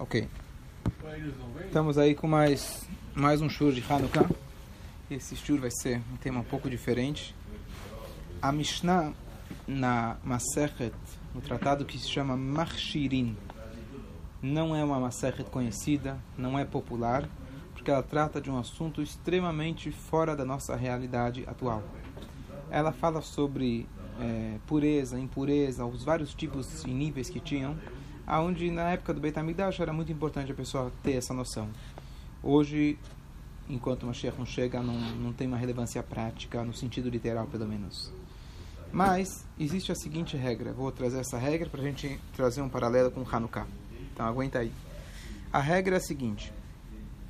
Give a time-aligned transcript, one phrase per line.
[0.00, 0.28] Ok.
[1.66, 4.30] Estamos aí com mais, mais um shur de Hanukkah.
[5.10, 7.34] Esse shur vai ser um tema um pouco diferente.
[8.40, 9.12] A Mishnah
[9.66, 10.94] na Masechet,
[11.34, 13.36] no tratado que se chama Marshirin,
[14.40, 17.28] não é uma Masechet conhecida, não é popular,
[17.74, 21.82] porque ela trata de um assunto extremamente fora da nossa realidade atual.
[22.70, 23.84] Ela fala sobre
[24.20, 27.76] é, pureza, impureza, os vários tipos e níveis que tinham
[28.28, 31.70] aonde na época do Beit HaMikdash era muito importante a pessoa ter essa noção.
[32.42, 32.98] Hoje,
[33.70, 37.66] enquanto o Mashiach não chega, não, não tem uma relevância prática, no sentido literal, pelo
[37.66, 38.12] menos.
[38.92, 40.74] Mas, existe a seguinte regra.
[40.74, 43.66] Vou trazer essa regra para a gente trazer um paralelo com Hanukkah.
[44.12, 44.72] Então, aguenta aí.
[45.50, 46.52] A regra é a seguinte.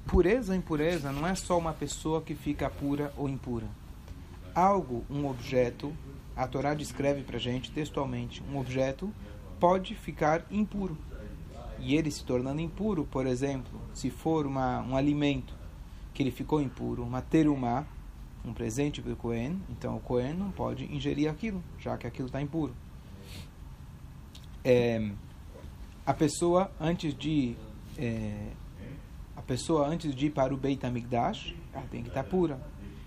[0.04, 3.66] Pureza ou impureza não é só uma pessoa que fica pura ou impura.
[4.52, 5.94] Algo, um objeto,
[6.34, 9.12] a Torá descreve para gente textualmente, um objeto
[9.58, 10.96] pode ficar impuro.
[11.80, 15.54] E ele se tornando impuro, por exemplo, se for uma, um alimento
[16.12, 17.86] que ele ficou impuro, uma terumá,
[18.44, 22.26] um presente para o Cohen, então o Cohen não pode ingerir aquilo, já que aquilo
[22.26, 22.74] está impuro.
[24.64, 25.10] É,
[26.04, 27.54] a pessoa antes de
[27.96, 28.50] é,
[29.36, 32.60] a pessoa antes de ir para o Beit Hamikdash, ela tem que estar tá pura.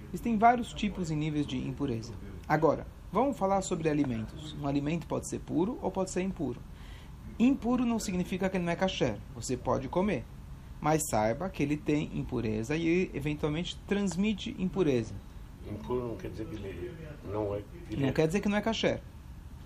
[0.10, 2.14] Existem vários tipos e níveis de impureza.
[2.48, 4.56] Agora, Vamos falar sobre alimentos.
[4.62, 6.62] Um alimento pode ser puro ou pode ser impuro.
[7.38, 9.18] Impuro não significa que ele não é kasher.
[9.36, 10.24] Você pode comer.
[10.80, 15.14] Mas saiba que ele tem impureza e eventualmente transmite impureza.
[15.70, 16.94] Impuro não quer dizer que ele
[17.32, 17.62] não é.
[17.98, 18.12] Não é...
[18.14, 19.02] quer dizer que não é kasher.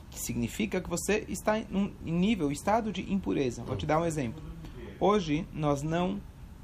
[0.10, 3.64] Que significa que você está em nível, estado de impureza.
[3.64, 4.42] Vou te dar um exemplo.
[5.00, 6.20] Hoje nós não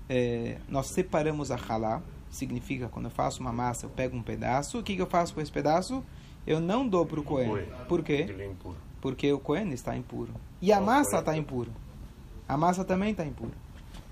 [0.10, 2.02] é, nós separamos a halá.
[2.30, 4.80] Significa quando eu faço uma massa, eu pego um pedaço.
[4.80, 6.04] O que, que eu faço com esse pedaço?
[6.46, 7.66] Eu não dou para o Cohen.
[7.88, 8.28] Por quê?
[8.30, 8.52] É
[9.00, 10.34] Porque o Cohen está impuro.
[10.62, 11.70] E a massa está impura.
[12.48, 13.54] A massa também está impura.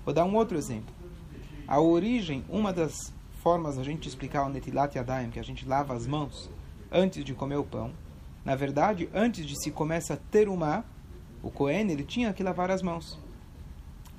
[0.04, 0.94] Vou dar um outro exemplo.
[1.66, 2.94] A origem, uma das
[3.42, 6.50] formas a gente explicar o Netilat Yadayim, que a gente lava as mãos
[6.90, 7.92] antes de comer o pão.
[8.44, 10.84] Na verdade, antes de se começa a ter uma,
[11.42, 13.18] o Cohen ele tinha que lavar as mãos.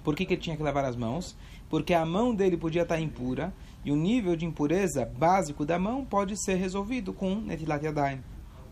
[0.04, 1.38] Por que, que ele tinha que lavar as mãos?
[1.70, 3.54] Porque a mão dele podia estar impura
[3.84, 8.22] e o nível de impureza básico da mão pode ser resolvido com Netilat Yadayim.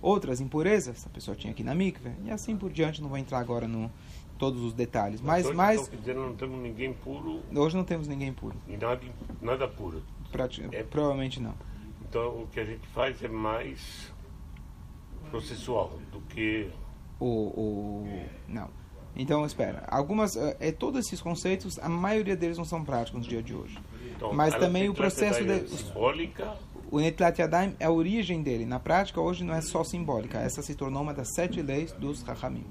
[0.01, 3.39] Outras impurezas, a pessoa tinha aqui na mikve, e assim por diante, não vou entrar
[3.39, 3.91] agora no
[4.37, 5.21] todos os detalhes.
[5.21, 7.41] Mas, hoje, mas então, dizer, não temos ninguém puro.
[7.53, 8.55] Hoje não temos ninguém puro.
[8.67, 9.01] E nada,
[9.41, 10.01] nada puro.
[10.31, 11.53] Prati é, provavelmente não.
[12.07, 14.11] Então o que a gente faz é mais
[15.29, 16.71] processual do que
[17.19, 18.69] o, o não.
[19.15, 23.43] Então espera, algumas é, todos esses conceitos, a maioria deles não são práticos no dia
[23.43, 23.77] de hoje.
[24.15, 25.67] Então, Mas também o processo de.
[25.67, 26.57] Simbólica.
[26.91, 28.65] O Netlat Yadayim é a origem dele.
[28.65, 30.39] Na prática, hoje não é só simbólica.
[30.39, 32.65] Essa se tornou uma das sete leis dos Chachamim.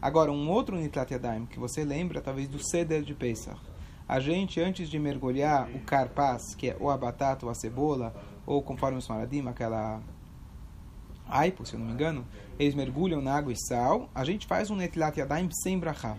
[0.00, 3.60] Agora, um outro Netlat Yadayim que você lembra, talvez do Seder de Pesach.
[4.08, 8.14] A gente, antes de mergulhar o carpaz, que é ou a batata ou a cebola,
[8.46, 10.00] ou conforme os Maradim, aquela
[11.28, 12.26] aipo, se eu não me engano,
[12.58, 14.08] eles mergulham na água e sal.
[14.14, 16.16] A gente faz um Netlat Yadayim sem brachá.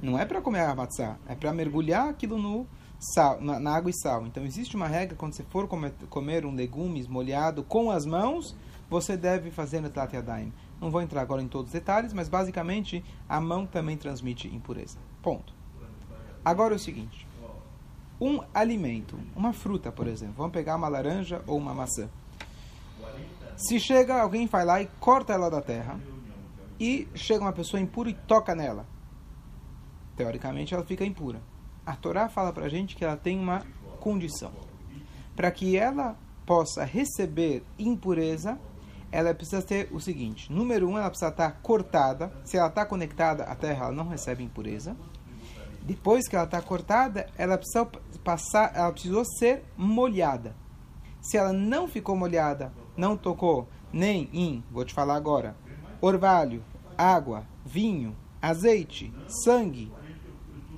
[0.00, 2.66] Não é para comer a matzah, é para mergulhar aquilo no
[2.98, 4.26] sal, na, na, água e sal.
[4.26, 8.56] Então existe uma regra quando você for comer, comer um legumes molhado com as mãos,
[8.90, 10.52] você deve fazer Netlat Yadayim.
[10.80, 14.98] Não vou entrar agora em todos os detalhes, mas basicamente a mão também transmite impureza.
[15.22, 15.54] Ponto.
[16.44, 17.26] Agora é o seguinte:
[18.20, 22.08] um alimento, uma fruta, por exemplo, vamos pegar uma laranja ou uma maçã.
[23.56, 25.98] Se chega alguém vai lá e corta ela da terra
[26.78, 28.86] e chega uma pessoa impura e toca nela,
[30.16, 31.40] teoricamente ela fica impura
[31.84, 33.62] a Torá fala para a gente que ela tem uma
[34.00, 34.52] condição.
[35.34, 38.58] Para que ela possa receber impureza,
[39.10, 42.32] ela precisa ter o seguinte: número um, ela precisa estar cortada.
[42.44, 44.96] Se ela está conectada à terra, ela não recebe impureza.
[45.82, 47.84] Depois que ela está cortada, ela precisa
[48.22, 50.54] passar, ela precisou ser molhada.
[51.20, 55.56] Se ela não ficou molhada, não tocou nem em, vou te falar agora,
[56.00, 56.62] orvalho,
[56.96, 59.90] água, vinho, azeite, sangue,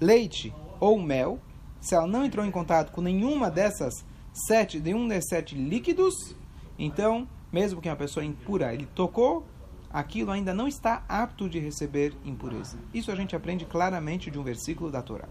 [0.00, 1.38] leite, ou mel,
[1.82, 6.34] se ela não entrou em contato com nenhuma dessas sete, nenhum desses sete líquidos,
[6.78, 9.44] então, mesmo que uma pessoa impura ele tocou,
[9.90, 12.78] aquilo ainda não está apto de receber impureza.
[12.94, 15.28] Isso a gente aprende claramente de um versículo da Torá.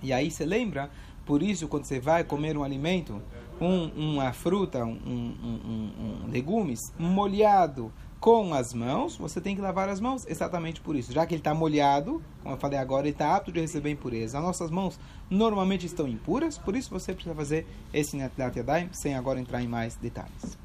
[0.00, 0.90] E aí você lembra,
[1.26, 3.20] por isso, quando você vai comer um alimento,
[3.60, 9.88] um, uma fruta, um, um, um legumes molhado com as mãos, você tem que lavar
[9.88, 11.12] as mãos exatamente por isso.
[11.12, 14.38] Já que ele está molhado, como eu falei agora, ele está apto de receber impureza.
[14.38, 14.98] As nossas mãos
[15.30, 19.94] normalmente estão impuras, por isso você precisa fazer esse Yadayim, sem agora entrar em mais
[19.94, 20.58] detalhes.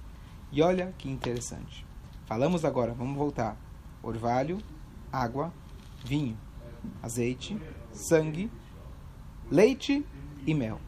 [0.51, 1.85] E olha que interessante.
[2.25, 3.57] Falamos agora, vamos voltar.
[4.01, 4.57] Orvalho,
[5.11, 5.53] água,
[6.03, 6.37] vinho,
[7.01, 7.57] azeite,
[7.91, 8.51] sangue,
[9.49, 10.05] leite
[10.45, 10.79] e mel.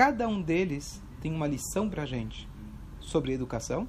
[0.00, 2.48] Cada um deles tem uma lição para a gente
[3.00, 3.86] sobre educação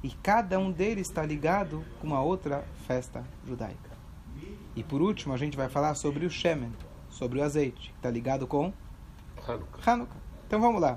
[0.00, 3.90] e cada um deles está ligado com uma outra festa judaica.
[4.76, 6.72] E por último, a gente vai falar sobre o Shemen,
[7.10, 8.72] sobre o azeite, que está ligado com
[9.44, 9.90] Hanukkah.
[9.90, 10.20] Hanukkah.
[10.46, 10.96] Então vamos lá.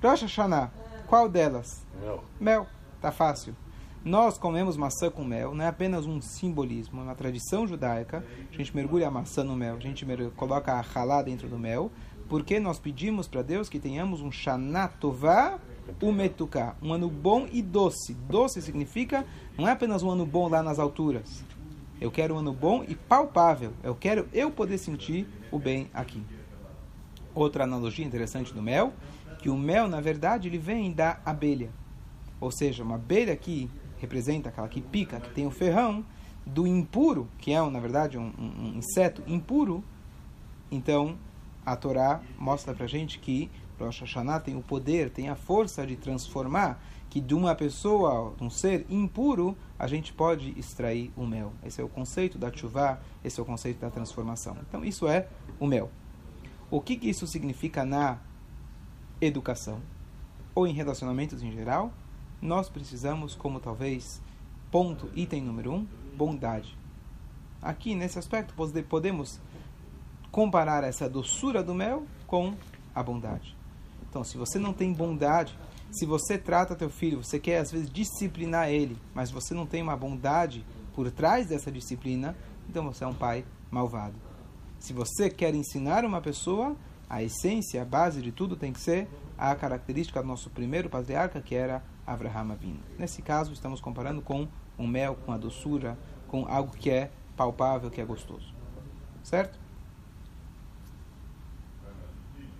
[0.00, 0.70] Rosh Hashanah,
[1.08, 1.84] qual delas?
[2.00, 2.24] Mel.
[2.38, 2.66] Mel,
[3.00, 3.56] tá fácil.
[4.04, 8.24] Nós comemos maçã com mel, não é apenas um simbolismo, é uma tradição judaica.
[8.52, 10.06] A gente mergulha a maçã no mel, a gente
[10.36, 11.90] coloca a halá dentro do mel,
[12.28, 15.58] porque nós pedimos para Deus que tenhamos um Shana Tová
[16.02, 18.14] Umetuká, um ano bom e doce.
[18.28, 19.24] Doce significa
[19.56, 21.44] não é apenas um ano bom lá nas alturas.
[22.00, 23.72] Eu quero um ano bom e palpável.
[23.82, 26.22] Eu quero eu poder sentir o bem aqui.
[27.34, 28.92] Outra analogia interessante do mel,
[29.38, 31.70] que o mel, na verdade, ele vem da abelha.
[32.40, 36.04] Ou seja, uma abelha que representa aquela que pica, que tem o ferrão,
[36.44, 39.82] do impuro, que é, na verdade, um, um- um inseto impuro.
[40.70, 41.16] Então,
[41.66, 45.96] a Torá mostra pra gente que Rosh Hashanah tem o poder, tem a força de
[45.96, 46.80] transformar,
[47.10, 51.52] que de uma pessoa, de um ser impuro, a gente pode extrair o mel.
[51.64, 54.56] Esse é o conceito da chuvá, esse é o conceito da transformação.
[54.68, 55.28] Então, isso é
[55.60, 55.90] o mel.
[56.70, 58.18] O que, que isso significa na
[59.20, 59.80] educação
[60.54, 61.92] ou em relacionamentos em geral?
[62.40, 64.20] Nós precisamos, como talvez
[64.70, 65.86] ponto, item número um,
[66.16, 66.76] bondade.
[67.62, 69.40] Aqui, nesse aspecto, pode- podemos
[70.36, 72.52] comparar essa doçura do mel com
[72.94, 73.56] a bondade.
[74.06, 75.58] Então, se você não tem bondade,
[75.90, 79.80] se você trata teu filho, você quer às vezes disciplinar ele, mas você não tem
[79.80, 80.62] uma bondade
[80.94, 82.36] por trás dessa disciplina,
[82.68, 84.14] então você é um pai malvado.
[84.78, 86.76] Se você quer ensinar uma pessoa,
[87.08, 91.40] a essência, a base de tudo tem que ser a característica do nosso primeiro patriarca,
[91.40, 92.80] que era Avraham Avinu.
[92.98, 94.46] Nesse caso, estamos comparando com
[94.76, 95.98] o mel, com a doçura,
[96.28, 98.54] com algo que é palpável, que é gostoso.
[99.22, 99.65] Certo?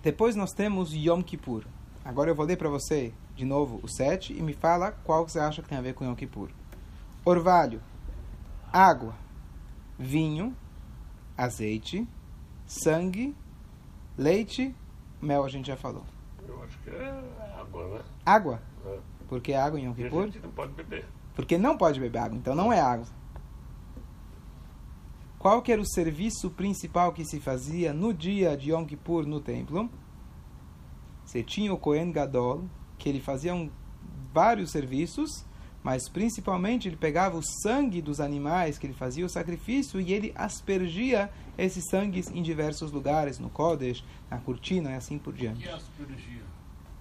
[0.03, 1.63] Depois nós temos Yom Kippur.
[2.05, 5.39] Agora eu vou ler para você de novo o 7 e me fala qual você
[5.39, 6.49] acha que tem a ver com Yom Kippur.
[7.25, 7.81] Orvalho,
[8.71, 9.13] água,
[9.99, 10.55] vinho,
[11.37, 12.07] azeite,
[12.65, 13.35] sangue,
[14.17, 14.73] leite,
[15.21, 16.03] mel a gente já falou.
[16.47, 17.23] Eu acho que é
[17.59, 18.01] água, né?
[18.25, 18.97] Água, É.
[19.27, 20.23] porque é água em Yom E a Kippur?
[20.25, 21.05] gente não pode beber.
[21.35, 23.05] Porque não pode beber água, então não é água.
[25.47, 29.39] Qual que era o serviço principal que se fazia no dia de Yom Kippur no
[29.39, 29.89] templo?
[31.23, 32.65] Você tinha o Kohen Gadol,
[32.97, 33.69] que ele fazia um,
[34.33, 35.45] vários serviços,
[35.81, 40.33] mas principalmente ele pegava o sangue dos animais que ele fazia o sacrifício e ele
[40.35, 45.63] aspergia esses sangues em diversos lugares, no Kodesh, na cortina e assim por diante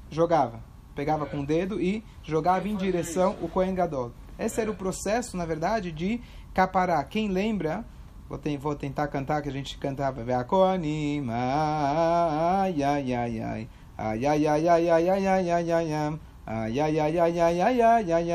[0.09, 0.61] jogava.
[0.95, 1.29] Pegava É.
[1.29, 3.45] com o dedo e jogava em direção isso?
[3.45, 4.13] o Kohen Gadol.
[4.39, 6.21] Esse era o processo, na verdade, de
[6.55, 7.09] caparar.
[7.09, 7.85] Quem lembra,
[8.29, 10.23] vou, ten- vou tentar cantar que a gente cantava.
[10.23, 13.69] Ve'akonim, ai, ai, ai, ai.
[13.99, 16.19] Ai, ai, ai, ai, ai, ai, ai, ai, ai, ai.
[16.49, 18.33] Ai, ai, ai, ai, ai, ai, ai, ai,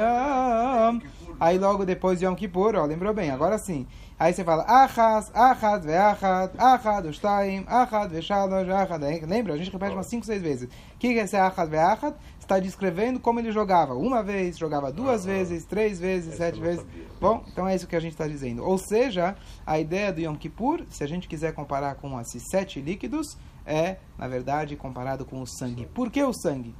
[0.00, 1.00] ai.
[1.38, 3.86] Aí logo depois de Yom Kippur, ó, lembrou bem, agora sim.
[4.18, 9.02] Aí você fala, Achaz, Achad, Ve'achad, Achad, Ushtaim, Achad, Ve'shalosh, Achad.
[9.04, 9.52] Aí, Lembra?
[9.52, 10.68] A gente repete umas 5, 6 vezes.
[10.94, 12.14] O que é esse Achad, Ve'achad?
[12.40, 13.94] Está descrevendo como ele jogava.
[13.94, 16.80] Uma vez, jogava duas Ah, vezes, três vezes, sete vezes.
[16.80, 17.04] sabia.
[17.20, 18.64] Bom, então é isso que a gente está dizendo.
[18.64, 19.36] Ou seja,
[19.66, 23.96] a ideia do Yom Kippur, se a gente quiser comparar com esses sete líquidos, é,
[24.16, 25.86] na verdade, comparado com o sangue.
[25.86, 26.74] Por que o sangue?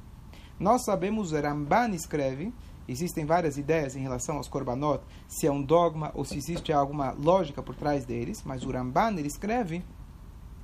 [0.59, 2.51] Nós sabemos, o Ramban escreve,
[2.87, 7.11] existem várias ideias em relação aos korbanot, se é um dogma ou se existe alguma
[7.11, 9.83] lógica por trás deles, mas o Ramban ele escreve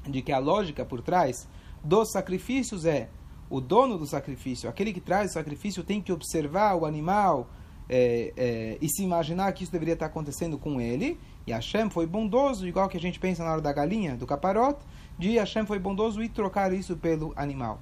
[0.07, 1.47] de que a lógica por trás
[1.83, 3.09] dos sacrifícios é
[3.49, 7.49] o dono do sacrifício, aquele que traz o sacrifício tem que observar o animal
[7.89, 11.19] é, é, e se imaginar que isso deveria estar acontecendo com ele.
[11.45, 14.85] E Hashem foi bondoso, igual que a gente pensa na hora da galinha, do caparote,
[15.17, 17.81] de Hashem foi bondoso e trocar isso pelo animal.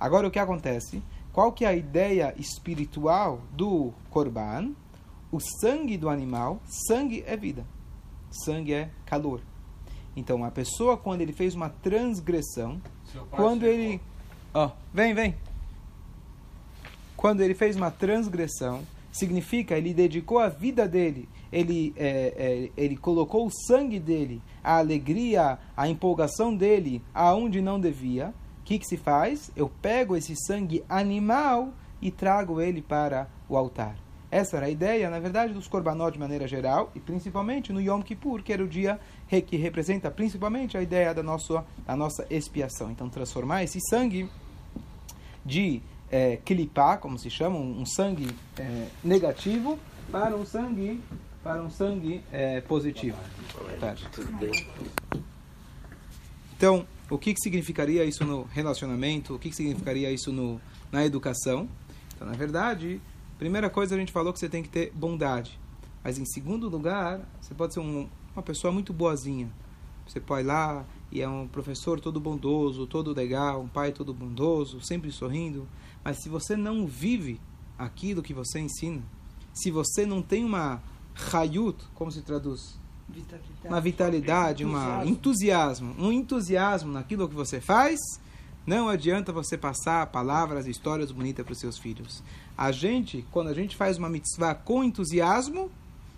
[0.00, 1.02] Agora o que acontece?
[1.32, 4.72] Qual que é a ideia espiritual do Korban?
[5.30, 7.64] O sangue do animal, sangue é vida.
[8.30, 9.40] Sangue é calor.
[10.14, 12.80] Então, a pessoa, quando ele fez uma transgressão,
[13.30, 13.74] quando chegou.
[13.74, 14.00] ele.
[14.52, 15.34] Ó, vem, vem.
[17.16, 22.96] Quando ele fez uma transgressão, significa ele dedicou a vida dele, ele, é, é, ele
[22.96, 28.34] colocou o sangue dele, a alegria, a empolgação dele aonde não devia.
[28.62, 29.50] O que, que se faz?
[29.56, 33.96] Eu pego esse sangue animal e trago ele para o altar.
[34.30, 38.00] Essa era a ideia, na verdade, dos korbanot de maneira geral, e principalmente no Yom
[38.00, 38.98] Kippur, que era o dia
[39.46, 42.90] que representa principalmente a ideia da nossa, da nossa expiação.
[42.90, 44.30] Então, transformar esse sangue
[45.44, 49.78] de é, clipar, como se chama, um, um sangue é, negativo,
[50.10, 51.02] para um sangue
[51.42, 53.18] para um sangue é, positivo.
[53.80, 54.08] Tarde.
[56.56, 59.34] Então, o que, que significaria isso no relacionamento?
[59.34, 60.58] O que, que significaria isso no,
[60.90, 61.68] na educação?
[62.14, 63.02] Então, na verdade,
[63.38, 65.60] primeira coisa a gente falou que você tem que ter bondade.
[66.02, 69.52] Mas em segundo lugar, você pode ser um, uma pessoa muito boazinha.
[70.06, 74.14] Você pode ir lá e é um professor todo bondoso, todo legal, um pai todo
[74.14, 75.68] bondoso, sempre sorrindo.
[76.02, 77.38] Mas se você não vive
[77.78, 79.02] aquilo que você ensina,
[79.52, 80.82] se você não tem uma
[81.30, 82.80] hayut, como se traduz?
[83.12, 83.68] Vitalidade.
[83.68, 87.98] Uma vitalidade, um entusiasmo, um entusiasmo naquilo que você faz,
[88.66, 92.22] não adianta você passar palavras, histórias bonitas para os seus filhos.
[92.56, 95.70] A gente, quando a gente faz uma mitzvah com entusiasmo,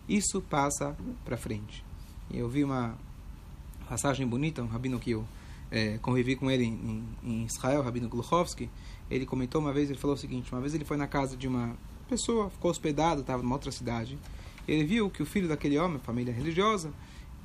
[0.08, 1.84] isso passa para frente.
[2.30, 2.94] Eu vi uma
[3.88, 5.24] passagem bonita, um rabino que eu
[5.70, 8.70] é, convivi com ele em, em Israel, Rabino Gluchowski,
[9.10, 11.48] ele comentou uma vez, ele falou o seguinte, uma vez ele foi na casa de
[11.48, 11.76] uma
[12.08, 14.18] pessoa, ficou hospedado, estava numa outra cidade,
[14.66, 16.92] ele viu que o filho daquele homem, família religiosa,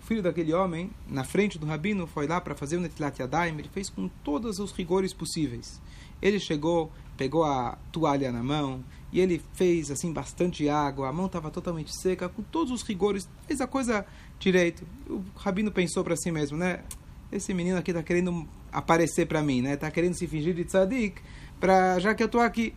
[0.01, 3.57] o filho daquele homem, na frente do rabino, foi lá para fazer o Netilat Yadayim,
[3.59, 5.81] ele fez com todos os rigores possíveis.
[6.21, 11.25] Ele chegou, pegou a toalha na mão, e ele fez assim bastante água, a mão
[11.25, 14.05] estava totalmente seca, com todos os rigores, fez a coisa
[14.39, 14.85] direito.
[15.07, 16.83] O rabino pensou para si mesmo, né?
[17.31, 19.73] Esse menino aqui está querendo aparecer para mim, né?
[19.73, 21.21] Está querendo se fingir de tzadik,
[21.59, 22.73] pra, já que eu estou aqui.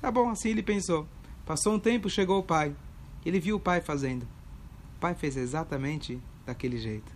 [0.00, 1.06] Tá bom, assim ele pensou.
[1.44, 2.74] Passou um tempo, chegou o pai.
[3.24, 4.24] Ele viu o pai fazendo.
[4.96, 7.12] O pai fez exatamente daquele jeito.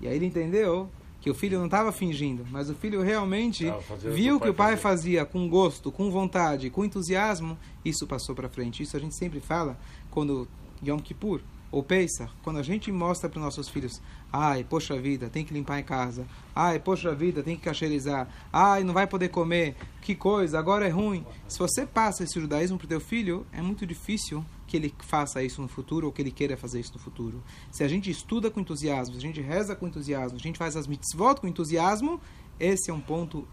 [0.00, 0.90] E aí ele entendeu
[1.20, 3.72] que o filho não estava fingindo, mas o filho realmente
[4.12, 8.82] viu que o pai fazia com gosto, com vontade, com entusiasmo, isso passou para frente.
[8.82, 9.78] Isso a gente sempre fala
[10.10, 10.46] quando
[10.86, 11.40] Yom Kippur
[11.72, 15.54] ou Pesach, quando a gente mostra para os nossos filhos, ai, poxa vida, tem que
[15.54, 20.14] limpar em casa, ai, poxa vida, tem que cacherizar, ai, não vai poder comer, que
[20.14, 21.24] coisa, agora é ruim.
[21.48, 25.42] Se você passa esse judaísmo para o teu filho, é muito difícil que ele faça
[25.42, 27.42] isso no futuro ou que ele queira fazer isso no futuro.
[27.70, 30.76] Se a gente estuda com entusiasmo, se a gente reza com entusiasmo, a gente faz
[30.76, 32.20] as mitzvot com entusiasmo,
[32.58, 33.46] esse é um ponto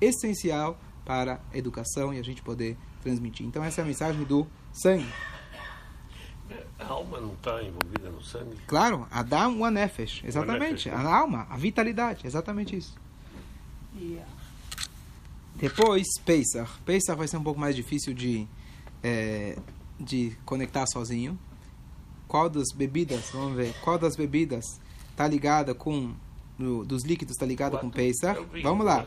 [0.00, 3.46] essencial para a educação e a gente poder transmitir.
[3.46, 5.06] Então essa é a mensagem do sangue.
[6.78, 8.56] A alma não está envolvida no sangue?
[8.66, 10.90] Claro, Adam o Nefesh, exatamente.
[10.90, 12.94] A alma, a vitalidade, exatamente isso.
[13.96, 14.28] Yeah.
[15.54, 16.70] Depois, Pesach.
[16.84, 18.46] Pesach vai ser um pouco mais difícil de
[19.02, 19.56] é,
[19.98, 21.38] de conectar sozinho.
[22.26, 26.12] Qual das bebidas, vamos ver, qual das bebidas está ligada com,
[26.58, 28.40] no, dos líquidos está ligada com Pesach?
[28.54, 28.98] É vamos lá.
[29.02, 29.06] Né?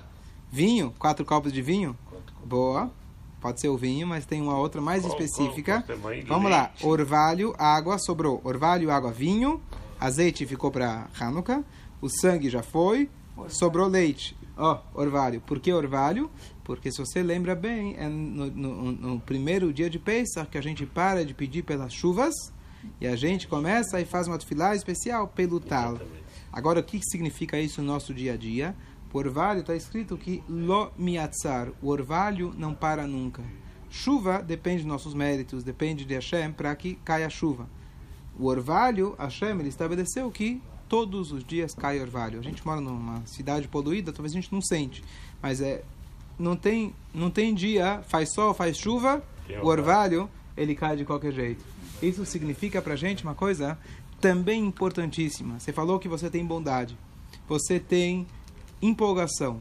[0.51, 1.97] Vinho, quatro copos de vinho?
[2.45, 2.89] Boa.
[3.41, 5.83] Pode ser o vinho, mas tem uma outra mais específica.
[6.27, 6.71] Vamos lá.
[6.81, 8.41] Orvalho, água, sobrou.
[8.43, 9.61] Orvalho, água, vinho.
[9.99, 11.63] Azeite ficou para Hanukkah.
[12.01, 13.09] O sangue já foi.
[13.49, 14.35] Sobrou leite.
[14.57, 15.39] Ó, oh, orvalho.
[15.41, 16.29] Por que orvalho?
[16.63, 20.61] Porque se você lembra bem, é no, no, no, primeiro dia de Pesach que a
[20.61, 22.33] gente para de pedir pelas chuvas
[22.99, 25.99] e a gente começa e faz uma tefilá especial pelo tal.
[26.51, 28.75] Agora, o que significa isso no nosso dia a dia?
[29.13, 33.41] O orvalho está escrito que lo miatzar, o orvalho não para nunca.
[33.89, 37.67] Chuva depende dos nossos méritos, depende de Hashem para que caia a chuva.
[38.37, 42.39] O orvalho, Hashem, ele estabeleceu que todos os dias cai orvalho.
[42.39, 45.03] A gente mora numa cidade poluída, talvez a gente não sente,
[45.41, 45.83] mas é
[46.39, 49.23] não tem, não tem dia, faz sol, faz chuva,
[49.63, 51.65] o orvalho, ele cai de qualquer jeito.
[52.01, 53.77] Isso significa para gente uma coisa
[54.21, 55.59] também importantíssima.
[55.59, 56.95] Você falou que você tem bondade,
[57.47, 58.27] você tem
[58.81, 59.59] empolgação,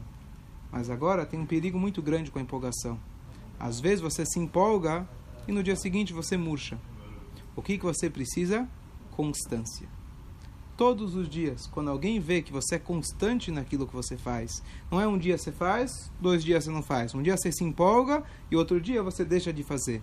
[0.71, 2.99] mas agora tem um perigo muito grande com a empolgação.
[3.59, 5.07] Às vezes você se empolga
[5.47, 6.77] e no dia seguinte você murcha.
[7.55, 8.69] O que, que você precisa?
[9.09, 9.96] Constância
[10.77, 11.67] todos os dias.
[11.67, 15.37] Quando alguém vê que você é constante naquilo que você faz, não é um dia
[15.37, 17.15] você faz, dois dias você não faz.
[17.15, 20.01] Um dia você se empolga e outro dia você deixa de fazer.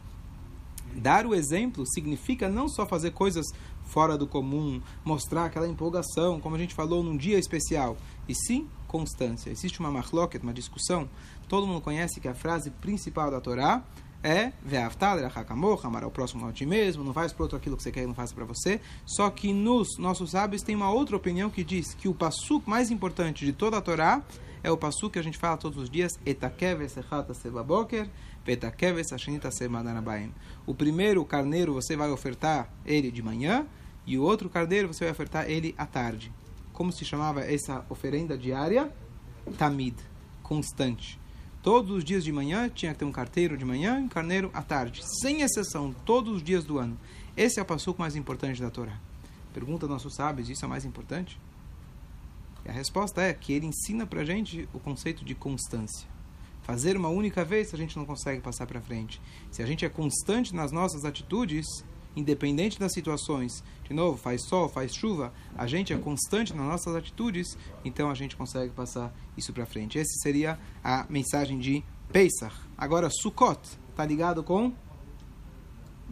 [0.97, 3.47] Dar o exemplo significa não só fazer coisas
[3.85, 7.97] fora do comum, mostrar aquela empolgação, como a gente falou num dia especial,
[8.29, 9.51] e sim constância.
[9.51, 11.09] Existe uma marloquet, uma discussão,
[11.49, 13.85] todo mundo conhece que a frase principal da Torá
[14.25, 17.83] é Ve'avtal Hakamor, amar ao próximo a ti mesmo, não faz para outro aquilo que
[17.83, 18.81] você quer e não faça para você.
[19.05, 22.91] Só que nos nossos sábios tem uma outra opinião que diz que o passuk mais
[22.91, 24.23] importante de toda a Torá
[24.63, 26.13] é o passuk que a gente fala todos os dias,
[30.67, 33.67] O primeiro carneiro você vai ofertar ele de manhã
[34.07, 36.33] e o outro carneiro você vai ofertar ele à tarde.
[36.73, 38.91] Como se chamava essa oferenda diária?
[39.59, 39.97] Tamid,
[40.43, 41.21] constante.
[41.65, 44.51] Todos os dias de manhã tinha que ter um carteiro de manhã e um carneiro
[44.53, 46.95] à tarde, sem exceção, todos os dias do ano.
[47.35, 49.01] Esse é o passuco mais importante da Torá.
[49.55, 51.41] Pergunta nossos sábios, isso é mais importante?
[52.67, 56.07] E a resposta é que ele ensina para a gente o conceito de constância.
[56.65, 59.19] Fazer uma única vez a gente não consegue passar para frente.
[59.51, 61.65] Se a gente é constante nas nossas atitudes,
[62.17, 66.95] independente das situações, de novo, faz sol, faz chuva, a gente é constante nas nossas
[66.95, 69.99] atitudes, então a gente consegue passar isso para frente.
[69.99, 72.55] Essa seria a mensagem de Pesach.
[72.77, 73.61] Agora, Sukkot,
[73.95, 74.73] tá ligado com?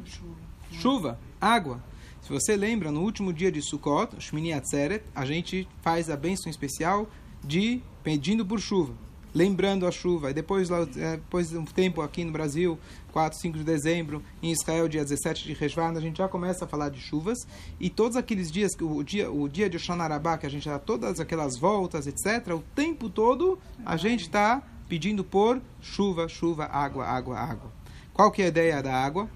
[0.04, 0.36] Chuva.
[0.70, 1.82] Chuva, água.
[2.20, 6.50] Se você lembra, no último dia de Sukkot, Shmini Atzeret, a gente faz a bênção
[6.50, 7.08] especial
[7.44, 8.94] de pedindo por chuva
[9.34, 10.30] lembrando a chuva.
[10.30, 12.78] E depois, é, depois de um tempo aqui no Brasil,
[13.12, 16.68] 4, 5 de dezembro, em Israel, dia 17 de Rejvan, a gente já começa a
[16.68, 17.38] falar de chuvas.
[17.80, 21.20] E todos aqueles dias, o dia, o dia de Shonarabá, que a gente dá todas
[21.20, 27.38] aquelas voltas, etc., o tempo todo a gente está pedindo por chuva, chuva, água, água,
[27.38, 27.72] água.
[28.12, 29.28] Qual que é a ideia da água?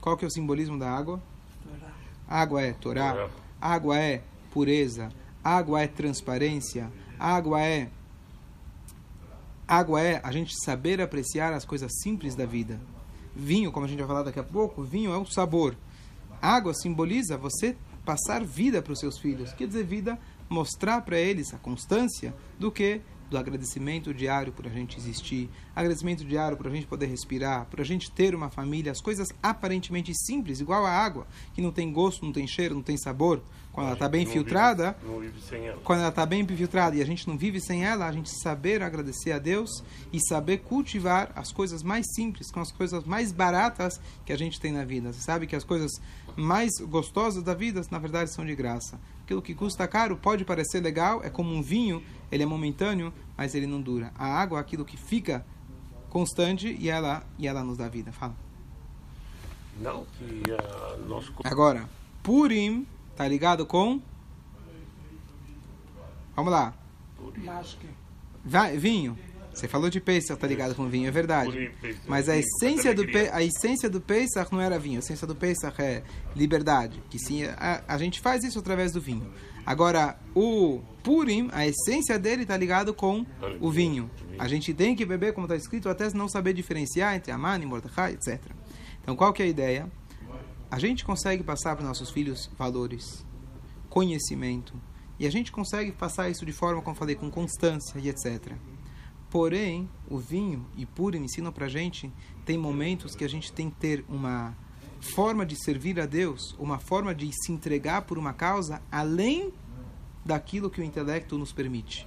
[0.00, 1.20] Qual que é o simbolismo da água?
[2.28, 3.28] Água é Torá,
[3.60, 5.10] água é pureza,
[5.42, 7.88] água é transparência, água é
[9.66, 12.80] Água é a gente saber apreciar as coisas simples da vida.
[13.34, 15.76] Vinho, como a gente vai falar daqui a pouco, vinho é o sabor.
[16.40, 19.52] Água simboliza você passar vida para os seus filhos.
[19.52, 23.00] Quer dizer, vida, mostrar para eles a constância do que
[23.32, 27.80] do agradecimento diário por a gente existir, agradecimento diário por a gente poder respirar, por
[27.80, 31.90] a gente ter uma família, as coisas aparentemente simples, igual a água, que não tem
[31.90, 33.42] gosto, não tem cheiro, não tem sabor,
[33.72, 34.94] quando ela está bem filtrada,
[35.82, 38.82] quando ela está bem filtrada e a gente não vive sem ela, a gente saber
[38.82, 43.98] agradecer a Deus e saber cultivar as coisas mais simples, com as coisas mais baratas
[44.26, 45.10] que a gente tem na vida.
[45.10, 45.90] Você sabe que as coisas
[46.36, 49.00] mais gostosas da vida, na verdade, são de graça.
[49.24, 53.54] Aquilo que custa caro pode parecer legal, é como um vinho, ele é momentâneo, mas
[53.54, 54.12] ele não dura.
[54.14, 55.46] A água é aquilo que fica
[56.10, 58.12] constante e ela, e ela nos dá vida.
[58.12, 58.36] Fala.
[59.80, 61.32] Não, que uh, nós...
[61.44, 61.88] Agora,
[62.22, 64.00] Purim Tá ligado com?
[66.34, 66.74] Vamos lá.
[68.44, 69.18] Vai, vinho.
[69.52, 71.70] Você falou de Pesach, tá ligado com vinho, é verdade.
[72.08, 74.96] Mas a essência do a essência do Pesach não era vinho.
[74.96, 76.02] A essência do Pesach é
[76.34, 79.30] liberdade, que sim, a, a gente faz isso através do vinho.
[79.64, 83.24] Agora, o Purim, a essência dele tá ligado com
[83.60, 84.10] o vinho.
[84.38, 88.12] A gente tem que beber, como está escrito, até não saber diferenciar entre Amani, Mordecai,
[88.14, 88.40] etc.
[89.02, 89.90] Então, qual que é a ideia?
[90.72, 93.26] A gente consegue passar para nossos filhos valores,
[93.90, 94.72] conhecimento,
[95.18, 98.54] e a gente consegue passar isso de forma, como falei, com constância e etc.
[99.28, 102.10] Porém, o vinho e puro ensinam para a gente,
[102.46, 104.56] tem momentos que a gente tem que ter uma
[104.98, 109.52] forma de servir a Deus, uma forma de se entregar por uma causa além
[110.24, 112.06] daquilo que o intelecto nos permite.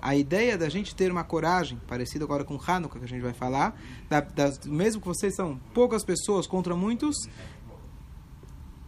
[0.00, 3.34] A ideia da gente ter uma coragem, parecida agora com Hanukkah, que a gente vai
[3.34, 7.14] falar, da, das, mesmo que vocês são poucas pessoas contra muitos,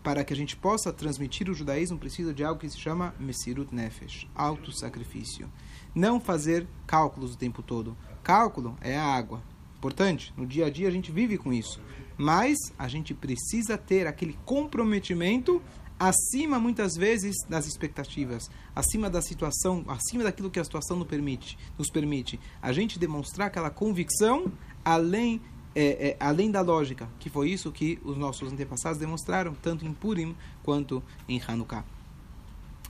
[0.03, 3.75] para que a gente possa transmitir o judaísmo, precisa de algo que se chama Mesirut
[3.75, 5.51] Nefesh, auto-sacrifício.
[5.95, 7.97] Não fazer cálculos o tempo todo.
[8.23, 9.43] Cálculo é a água.
[9.77, 11.81] Importante, no dia a dia a gente vive com isso.
[12.17, 15.62] Mas a gente precisa ter aquele comprometimento
[15.99, 21.57] acima, muitas vezes, das expectativas, acima da situação, acima daquilo que a situação nos permite.
[21.79, 22.41] Nos permite.
[22.61, 24.53] A gente demonstrar aquela convicção
[24.85, 25.41] além
[25.75, 29.93] é, é, além da lógica, que foi isso que os nossos antepassados demonstraram, tanto em
[29.93, 31.85] Purim quanto em Hanukkah.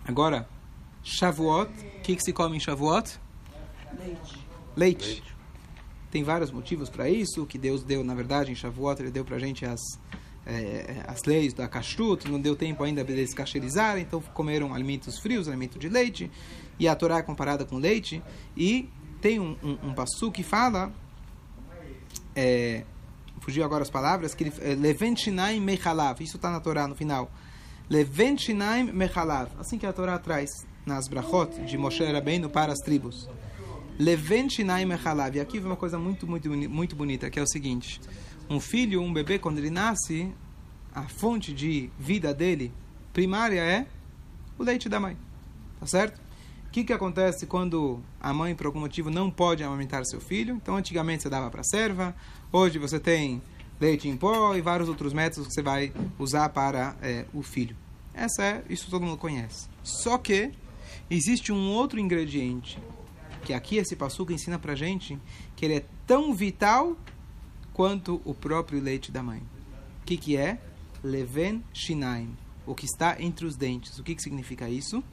[0.04, 0.48] Agora,
[1.02, 3.18] Shavuot, o que, que, se come em Shavuot?
[3.98, 4.46] Leite.
[4.76, 5.06] Leite.
[5.06, 5.32] Leite.
[6.10, 9.36] Tem vários motivos para isso, que Deus deu, na verdade, em Shavuot, Ele deu para
[9.36, 9.80] a gente as,
[10.44, 15.18] é, as leis da kashrut, não deu tempo ainda de eles cacherizarem, então comeram alimentos
[15.18, 16.30] frios, alimento de leite,
[16.78, 18.22] e a Torá é comparada com leite,
[18.56, 18.88] e
[19.20, 20.92] tem um, um, um que fala
[22.34, 22.84] é,
[23.40, 27.30] fugiu agora as palavras, que é, Leventinaim Mechalav, isso está na Torá no final.
[27.90, 30.48] Leventinaim Mechalav, assim que a Torá traz
[30.86, 33.28] nas brachot de Moshe Rabbeinu para as tribos.
[33.98, 38.00] Leventinaim Mechalav, e aqui vem uma coisa muito, muito, muito bonita, que é o seguinte,
[38.48, 40.32] um filho, um bebê, quando ele nasce,
[40.94, 42.72] a fonte de vida dele,
[43.12, 43.86] primária, é
[44.58, 45.16] o leite da mãe,
[45.80, 46.21] tá certo?
[46.72, 50.54] O que, que acontece quando a mãe, por algum motivo, não pode amamentar seu filho?
[50.54, 52.16] Então, antigamente você dava para serva,
[52.50, 53.42] hoje você tem
[53.78, 57.76] leite em pó e vários outros métodos que você vai usar para é, o filho.
[58.14, 59.68] Essa é, isso todo mundo conhece.
[59.82, 60.50] Só que
[61.10, 62.78] existe um outro ingrediente
[63.44, 65.18] que aqui esse passuca ensina para gente
[65.54, 66.96] que ele é tão vital
[67.74, 69.42] quanto o próprio leite da mãe.
[70.00, 70.58] O que, que é?
[71.04, 73.98] Leven shinaim, o que está entre os dentes.
[73.98, 75.04] O que, que significa isso?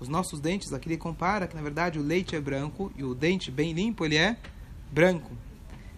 [0.00, 3.14] Os nossos dentes, aqui ele compara que na verdade o leite é branco e o
[3.14, 4.36] dente bem limpo ele é
[4.92, 5.30] branco.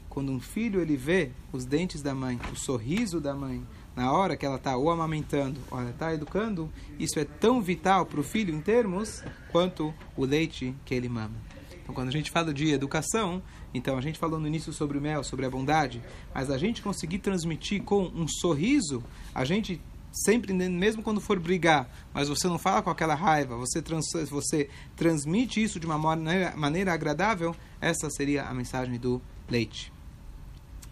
[0.09, 4.37] Quando um filho ele vê os dentes da mãe, o sorriso da mãe, na hora
[4.37, 8.25] que ela está ou amamentando ou ela está educando, isso é tão vital para o
[8.25, 11.35] filho em termos quanto o leite que ele mama.
[11.83, 13.43] Então, quando a gente fala de educação,
[13.75, 16.03] então a gente falou no início sobre o mel, sobre a bondade,
[16.35, 19.03] mas a gente conseguir transmitir com um sorriso,
[19.35, 19.81] a gente
[20.13, 24.69] sempre, mesmo quando for brigar, mas você não fala com aquela raiva, você, trans, você
[24.97, 29.93] transmite isso de uma maneira, maneira agradável, essa seria a mensagem do leite.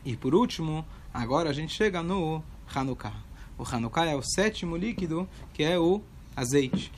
[0.04, 2.42] E por último, agora a gente chega no
[2.74, 3.14] Hanukkah.
[3.59, 6.00] O Hanukkah é o sétimo líquido, que é o
[6.37, 6.92] azeite.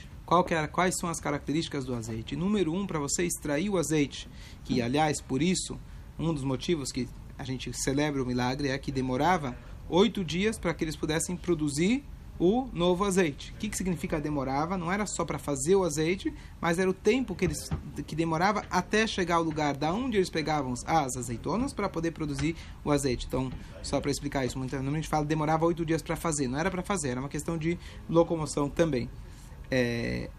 [0.50, 2.36] É, quais são as características do azeite?
[2.36, 4.28] Número um, para você extrair o azeite,
[4.64, 5.76] que aliás, por isso,
[6.16, 9.56] um dos motivos que a gente celebra o milagre é que demorava
[9.90, 12.04] oito dias para que eles pudessem produzir
[12.40, 13.52] o novo azeite.
[13.52, 14.78] O que, que significa demorava?
[14.78, 17.68] Não era só para fazer o azeite, mas era o tempo que, eles,
[18.06, 22.56] que demorava até chegar ao lugar da onde eles pegavam as azeitonas para poder produzir
[22.82, 23.26] o azeite.
[23.26, 26.48] Então, só para explicar isso, muita, normalmente fala demorava oito dias para fazer.
[26.48, 29.10] Não era para fazer, era uma questão de locomoção também.
[29.70, 30.30] É,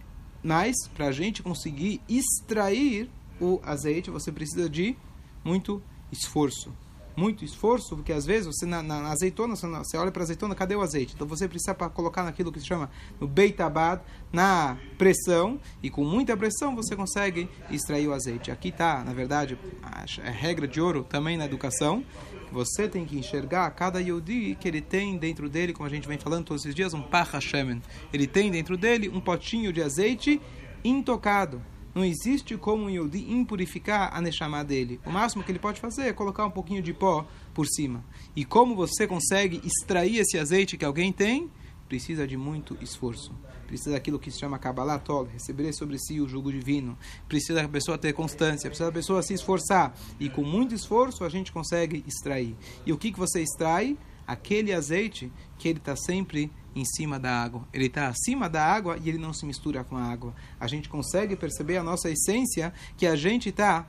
[0.42, 4.98] mas, para a gente conseguir extrair o azeite, você precisa de
[5.44, 5.80] muito
[6.12, 6.74] esforço
[7.16, 10.76] muito esforço, porque às vezes você na, na azeitona, você olha para a azeitona, cadê
[10.76, 11.14] o azeite?
[11.14, 16.04] Então você precisa para colocar naquilo que se chama no beitabad, na pressão, e com
[16.04, 18.52] muita pressão você consegue extrair o azeite.
[18.52, 22.04] Aqui está, na verdade, a, a, regra de ouro também na educação.
[22.52, 26.18] Você tem que enxergar cada Yodi que ele tem dentro dele, como a gente vem
[26.18, 27.04] falando todos esses dias, um
[27.40, 27.82] Shemen.
[28.12, 30.42] Ele tem dentro dele um potinho de azeite
[30.84, 31.62] intocado
[31.94, 35.00] não existe como um Yodi impurificar a Neshama dele.
[35.06, 38.04] O máximo que ele pode fazer é colocar um pouquinho de pó por cima.
[38.36, 41.50] E como você consegue extrair esse azeite que alguém tem?
[41.90, 43.34] Precisa de muito esforço.
[43.68, 46.98] Precisa daquilo que se chama Kabbalah Tol, receber sobre si o jugo divino.
[47.28, 49.94] Precisa da pessoa ter constância, precisa da pessoa se esforçar.
[50.20, 52.56] E com muito esforço a gente consegue extrair.
[52.86, 53.98] E o que, que você extrai?
[54.28, 57.68] Aquele azeite que ele está sempre em cima da água.
[57.74, 60.34] Ele está acima da água e ele não se mistura com a água.
[60.60, 63.86] A gente consegue perceber a nossa essência que a gente está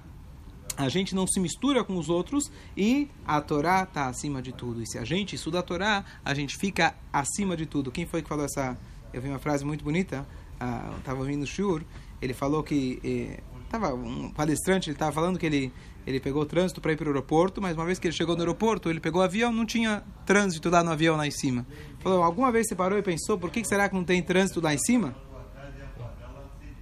[0.76, 4.82] a gente não se mistura com os outros e a Torá está acima de tudo.
[4.82, 7.90] E se a gente estuda a Torá, a gente fica acima de tudo.
[7.90, 8.78] Quem foi que falou essa?
[9.12, 10.26] Eu vi uma frase muito bonita.
[10.98, 11.82] Estava uh, ouvindo o Shur.
[12.22, 13.42] Ele falou que eh,
[13.94, 14.88] um palestrante.
[14.88, 15.72] Ele estava falando que ele
[16.06, 18.42] ele pegou trânsito para ir para o aeroporto, mas uma vez que ele chegou no
[18.42, 21.66] aeroporto, ele pegou o avião, não tinha trânsito lá no avião lá em cima.
[22.00, 24.74] Falou, alguma vez você parou e pensou, por que será que não tem trânsito lá
[24.74, 25.14] em cima?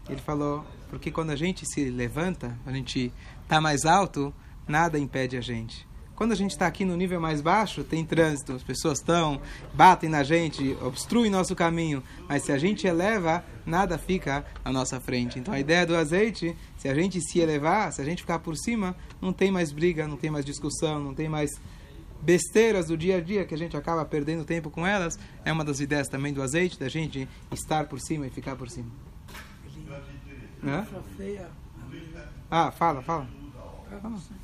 [0.08, 4.34] Ele falou, porque quando a gente se levanta, a gente está mais alto,
[4.66, 5.86] nada impede a gente.
[6.20, 9.40] Quando a gente está aqui no nível mais baixo, tem trânsito, as pessoas estão,
[9.72, 12.02] batem na gente, obstruem nosso caminho.
[12.28, 15.38] Mas se a gente eleva, nada fica à nossa frente.
[15.38, 18.54] Então a ideia do azeite, se a gente se elevar, se a gente ficar por
[18.54, 21.52] cima, não tem mais briga, não tem mais discussão, não tem mais
[22.20, 25.18] besteiras do dia a dia que a gente acaba perdendo tempo com elas.
[25.42, 28.68] É uma das ideias também do azeite, da gente estar por cima e ficar por
[28.68, 28.90] cima.
[32.50, 33.26] Ah, fala, fala.
[34.02, 34.39] fala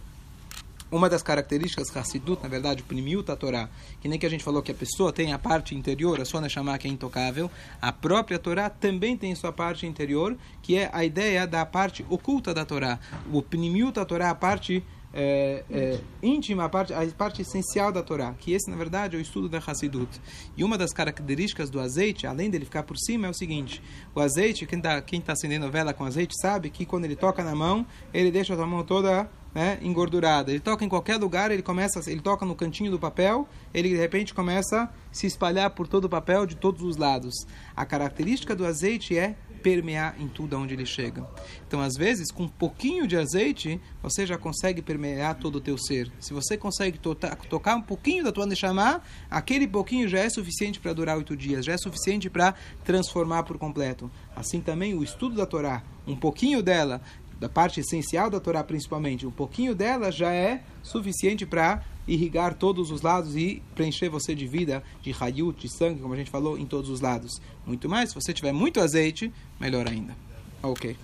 [0.90, 3.68] uma das características Hassidut, na verdade, Primiut a Torá,
[4.00, 6.40] que nem que a gente falou que a pessoa tem a parte interior, a sua
[6.40, 11.04] Neshama que é intocável, a própria Torá também tem sua parte interior, que é a
[11.04, 12.98] ideia da parte oculta da Torá.
[13.32, 14.82] O Primiut Torá, a parte
[15.18, 19.18] é, é, íntima, a parte, a parte essencial da Torá, que esse, na verdade, é
[19.18, 20.20] o estudo da Hassidut.
[20.54, 23.82] E uma das características do azeite, além dele ficar por cima, é o seguinte:
[24.14, 27.42] o azeite, quem está quem tá acendendo vela com azeite, sabe que quando ele toca
[27.42, 29.26] na mão, ele deixa a mão toda
[29.56, 30.50] né, engordurada.
[30.50, 33.96] Ele toca em qualquer lugar, ele começa, ele toca no cantinho do papel, ele de
[33.96, 37.46] repente começa a se espalhar por todo o papel de todos os lados.
[37.74, 39.34] A característica do azeite é
[39.66, 41.26] permear em tudo onde ele chega.
[41.66, 45.76] Então, às vezes, com um pouquinho de azeite, você já consegue permear todo o teu
[45.76, 46.08] ser.
[46.20, 47.16] Se você consegue to
[47.48, 51.64] tocar um pouquinho da tua Neshama, aquele pouquinho já é suficiente para durar oito dias,
[51.64, 54.08] já é suficiente para transformar por completo.
[54.36, 57.02] Assim também, o estudo da Torá, um pouquinho dela,
[57.40, 62.90] da parte essencial da Torá principalmente, um pouquinho dela já é suficiente para irrigar todos
[62.90, 66.58] os lados e preencher você de vida, de raiut, de sangue, como a gente falou,
[66.58, 67.40] em todos os lados.
[67.66, 70.16] Muito mais, se você tiver muito azeite, melhor ainda.
[70.62, 70.96] Ok.